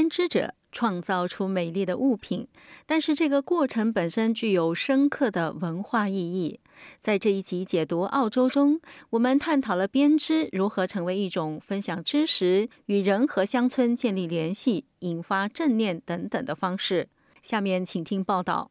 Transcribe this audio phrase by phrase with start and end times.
[0.00, 2.48] 编织者创造出美丽的物品，
[2.86, 6.58] 但是这个过程本身具有深刻的文化意义。
[7.02, 8.80] 在这一集解读澳洲中，
[9.10, 17.10] 我们探讨了编织如何成为一种分享知识、与人和乡村建立联系、引发正念等等的方式。
[17.42, 18.70] 下面请听报道。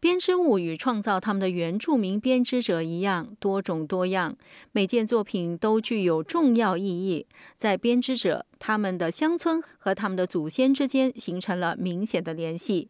[0.00, 4.34] 编织物与创造他们的原住民编织者一样多种多样，
[4.72, 7.26] 每件作品都具有重要意义。
[7.58, 12.88] 在编织者他们的乡村和他们的祖先之间形成了明显的联系。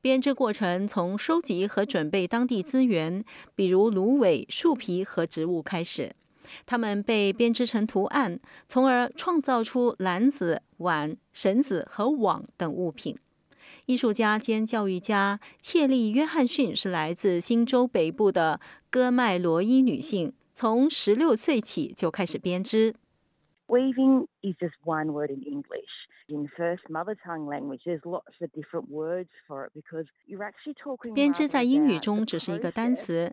[0.00, 3.24] 编织过程从收集和准备当地资源，
[3.56, 6.14] 比如芦苇、树皮和植物开始，
[6.64, 13.18] 它们被编织成图案，从而创造出篮子、碗、绳子和网等物品。
[13.86, 22.94] 艺术家兼教育家切利·约翰逊是来自新州北部的戈麦罗伊女性，从十六岁起就开始编织。
[23.66, 25.90] Weaving is just one word in English.
[26.26, 30.74] In first mother tongue language, there's lots of different words for it because you're actually
[30.74, 31.12] talking.
[31.12, 33.30] 编织在英语中只是一个单词，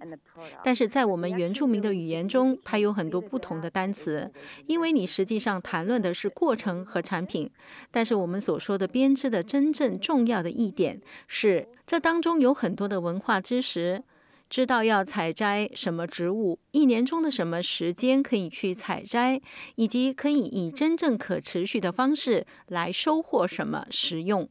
[0.61, 4.29] 但是在我们原住民的语言中，它有很多不同的单词，
[4.67, 7.49] 因为你实际上谈论的是过程和产品。
[7.89, 14.03] 但是我们所说的编织的真正重要的一点是，这当中有很多的文化知识。
[14.51, 19.41] 知道要采摘什么植物，一年中的什么时间可以去采摘，
[19.75, 24.49] 以及可以以真正可持续的方式来收获什么食用。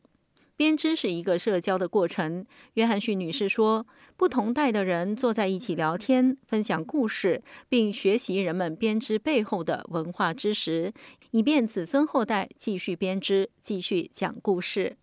[0.56, 2.46] 编织是一个社交的过程。
[2.74, 10.94] 约翰逊女士说：“不同代的人坐在一起聊天，分享故事，并学习人们编织背后的文化知识，
[11.32, 14.96] 以便子孙后代继续编织，继续讲故事。”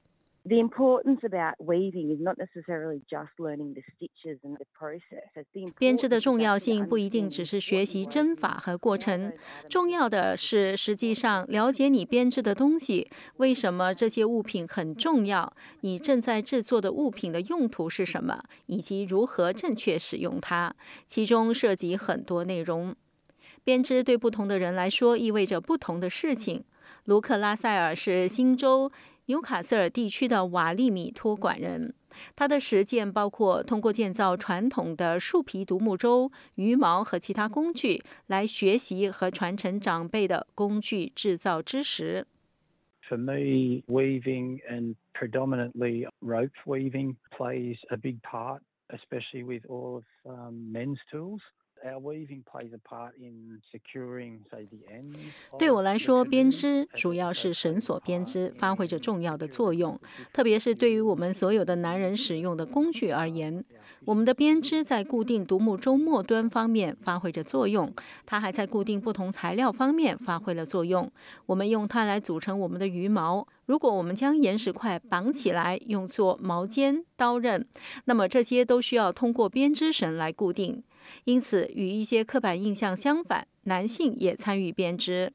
[0.48, 5.44] The importance about weaving is not necessarily just learning the stitches and the process.
[5.78, 9.34] 编织的重要性不一定只是学习针法和过程，
[9.68, 20.74] 重要的是实际上了解你编织的东西，为什么这些物品很重要，你正在制作的物品的用途是什么，以及如何正确使用它。
[21.06, 22.96] 其中涉及很多内容。
[23.66, 26.63] 编织对不同的人来说意味着不同的事情。
[27.03, 28.90] 卢克拉塞尔是新州。
[29.27, 31.93] 纽卡斯尔地区的瓦利米托管人，
[32.33, 42.25] 他的实践包括通过建造传统的树皮独木舟、鱼毛和其他工具来学习和传承长辈的工具制造知识。
[43.09, 50.99] For me, weaving and predominantly rope weaving plays a big part, especially with all of men's
[51.11, 51.41] tools.
[55.58, 60.00] 对我来说，编织主要是绳索编织，发挥着重要的作用。
[60.34, 63.64] 特别是对于我们所有的男人使用的工具而言，
[64.06, 67.94] 我们的编织在固定独木舟末端方面发挥着作用。
[68.25, 71.12] 它还在固定不同材料方面发挥了作用。
[71.46, 73.48] 我们用它来组成我们的鱼毛。
[73.66, 77.68] 如果我们将岩石块绑起来用作毛尖、刀刃，
[78.06, 80.84] 那么这些都需要通过编织绳来固定。
[81.25, 85.34] 因此，与一些刻板印象相反，男性也参与编织。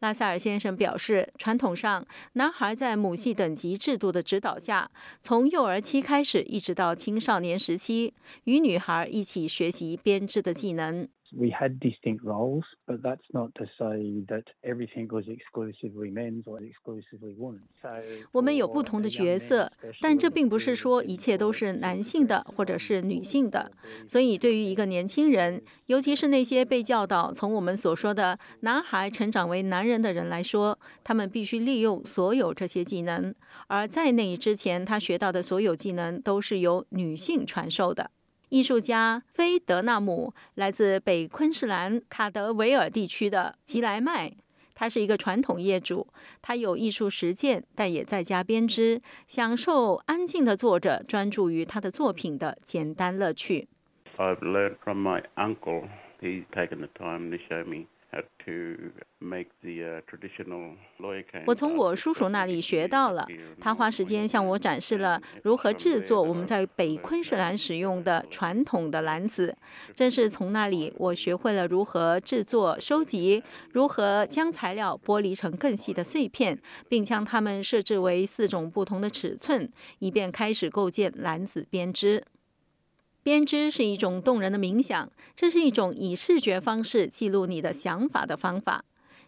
[0.00, 4.90] 拉塞尔先生表示，传统上，男孩在母系等级制度的指导下，
[5.20, 11.06] 从幼儿期开始，一直到青少年时期，与女孩一起学习编织的技能。
[11.32, 17.34] We had distinct roles, but that's not to say that everything was exclusively men's or exclusively
[17.36, 17.62] women's.
[18.32, 19.70] 我们有不同的角色，
[20.00, 23.72] 但这并不是说一切都是男性的或者是女性的。
[24.08, 33.34] 所以，对于一个年轻人，尤其是那些被教导从我们所说的男孩成长为男人的人来说，他们必须利用所有这些技能。
[33.68, 38.10] 而在那之前，他学到的所有技能都是由女性传授的。
[38.48, 44.32] 艺术家菲德纳姆来自北昆士兰卡德维尔地区的吉莱麦，
[44.74, 46.06] 他是一个传统业主，
[46.40, 53.66] 他有艺术实践，但也在家编织，享受安静的坐着，专注于他的作品的简单乐趣。
[54.16, 55.88] I've learned from my uncle.
[56.20, 57.86] He's taken the time to show me.
[61.46, 63.26] 我从我叔叔那里学到了，
[63.60, 69.56] 他花时间向我展示了如何制作我们在北昆士兰使用的传统的篮子。
[69.94, 73.42] 正是从那里，我学会了如何制作、收集，
[73.72, 76.58] 如何将材料剥离成更细的碎片，
[76.88, 82.24] 并将它们设置为四种不同的尺寸，以便开始构建篮子编织。
[83.26, 88.84] 编织是一种动人的冥想，这是一种以视觉方式记录你的想法的方法。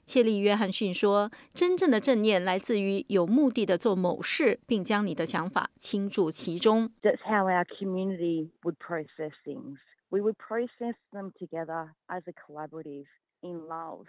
[0.06, 9.78] 切利·约翰逊说：“真正的正念来自于有目的的做某事，并将你的想法倾注其中。” That's how our community would process things.
[10.10, 13.06] We would process them together as a collaborative
[13.40, 14.06] in love.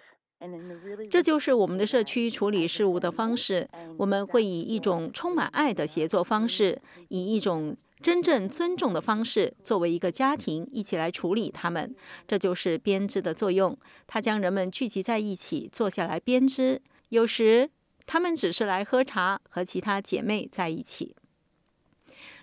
[1.10, 3.68] 这就是我们的社区处理事务的方式。
[3.98, 11.94] 我们会以一种充满爱的协作方式，以一种真正尊重的方式，作为一个家庭一起来处理他们。
[12.26, 13.78] 这就是编织的作用。
[14.08, 16.82] 它将人们聚集在一起，坐下来编织。
[17.10, 17.70] 有时，
[18.06, 21.16] 他们只是来喝茶，和其他姐妹在一起。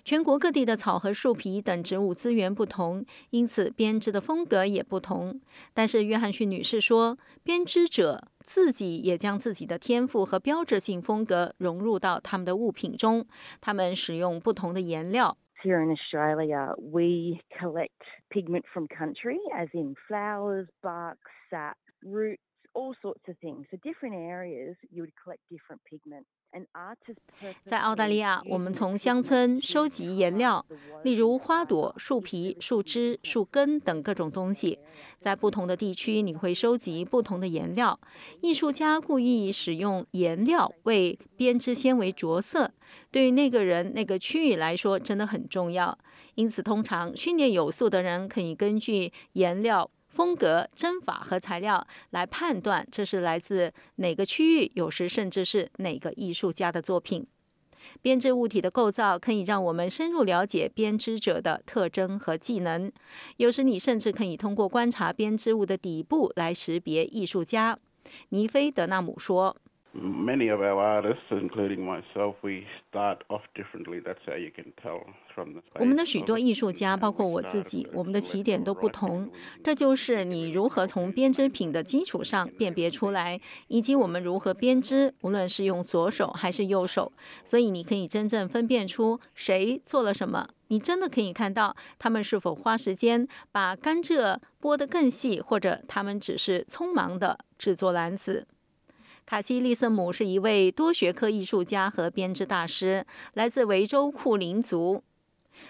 [0.07, 5.41] 全国各地的草和树皮等植物资源不同，因此编织的风格也不同。
[5.75, 13.27] 但是约翰逊女士说，编织者自己也将自己的天赋和标志性风格融入到他们的物品中。
[13.61, 15.37] 他们使用不同的颜料。
[15.65, 17.91] Here in Australia, we collect
[18.31, 21.17] pigment from country, as in flowers, bark,
[21.51, 21.75] sap,
[22.05, 22.39] roots,
[22.77, 23.65] all sorts of things.
[23.71, 26.27] So different areas, you would collect different pigment.
[27.65, 30.65] 在澳大利亚，我们从乡村收集颜料，
[31.03, 34.79] 例如花朵、树皮、树枝、树根等各种东西。
[35.19, 38.01] 在不同的地区，你会收集不同的颜料。
[38.41, 42.73] 艺术家故意使用颜料为编织纤维着色，
[43.11, 45.99] 对于那个人、那个区域来说真的很重要。
[46.37, 49.91] 因此，通常训练有素的人可以根据颜料。
[50.17, 57.27] 风格、针法和材料来判断这是来自哪个区域，有时甚至是哪个艺术家的作品。
[58.01, 62.91] 编织物体的构造可以让我们深入了解编织者的特征和技能。
[63.37, 67.79] 有时你甚至可以通过观察编织物的底部来识别艺术家。
[68.31, 69.55] 尼菲·德纳姆说。
[69.95, 73.99] Many of our artists, including myself, we start off differently.
[74.01, 75.63] That's how you can tell from the.
[75.79, 79.31] 我们的许多艺术家，包括我自己，我们的起点都不同。
[79.65, 87.11] 这就是你如何从编织品的基础上辨别出来，以及我们如何编织，无论是用左手还是右手。
[87.43, 90.47] 所以你可以真正分辨出谁做了什么。
[90.69, 98.47] 你真的可以看到他们是否花时间把甘蔗剥得更细，或者他们只是匆忙的制作篮子。
[99.27, 105.03] 卡西利瑟姆是一位多学科艺术家和编织大师，来自维州库林族。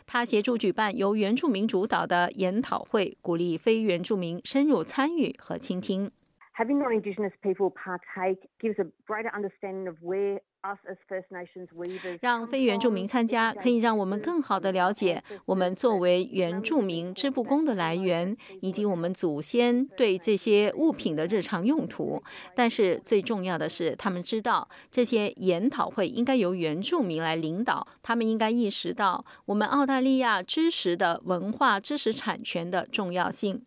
[0.05, 6.11] 他协助举办由原住民主导的研讨会，鼓励非原住民深入参与和倾听。
[6.58, 12.19] Having non-Indigenous people partake gives a greater understanding of where us as First Nations weavers.
[12.23, 22.23] 让非原住民参加，可以让我们更好地了解我们作为原住民织布工的来源，以及我们祖先对这些物品的日常用途。
[22.55, 27.87] 但是最重要的是，他们知道这些研讨会应该由原住民来领导。
[28.03, 33.67] 他们应该意识到我们澳大利亚知识的文化知识产权的重要性。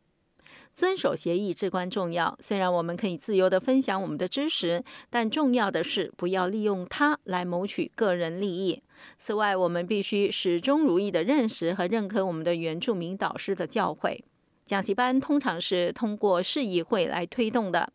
[0.73, 2.38] 遵守协议至关重要。
[2.39, 8.81] 虽然我们可以自由地分享我们的知识，但重要的是不要利用它来谋取个人利益。
[9.17, 14.21] 此外，我们必须始终如一地认识和认可我们的原住民导师的教诲。
[14.65, 17.91] 讲习班通常是通过市议会来推动的。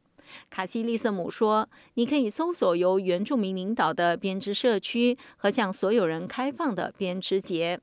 [0.51, 7.79] 卡西利瑟姆说：“你可以搜索由原住民领导的编织社区和向所有人开放的编织节。”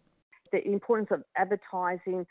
[0.49, 2.25] The importance of advertising.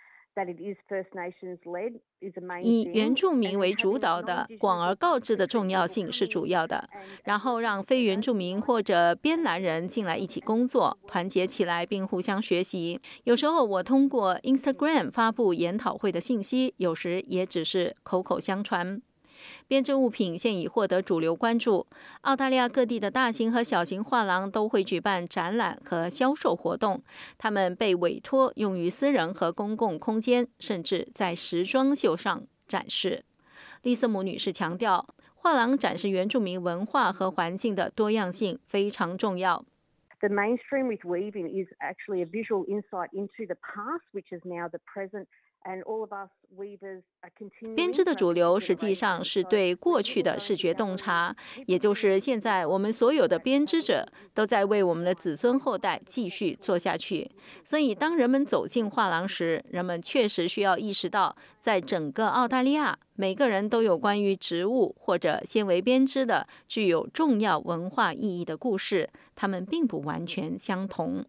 [2.62, 6.88] 以原住民为主导的广而告之的重要性是主要的，
[7.24, 13.00] 然后让非原住民或者边南人进来一起工作，团结起来并互相学习。
[13.24, 19.02] 有时候我通过 Instagram 发布研讨会的信息，有时也只是口口相传。
[19.66, 21.86] 编织物品现已获得主流关注。
[22.22, 27.02] 澳大利亚各地的大型和小型画廊都会举办展览和销售活动，
[27.38, 33.24] 他们被委托用于私人和公共空间，甚至在时装秀上展示。
[33.82, 39.64] 丽瑟姆女士强调，画廊展示原住民文化和环境的多样性非常重要。
[40.20, 44.78] The mainstream with weaving is actually a visual insight into the past, which is now the
[44.92, 45.26] present.
[47.76, 51.36] 编织的主流实际上是对过去的视觉洞察，
[51.66, 57.30] 也就是现在我们所有的编织者都在为我们的子孙后代继续做下去。
[57.62, 71.26] 所以，当人们走进画廊时，人们确实需要意识到，在整个澳大利亚，每个人都有关于植物或者纤维编织的具有重要文化意义的故事，它们并不完全相同。